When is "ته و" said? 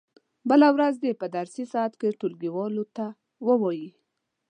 2.97-3.49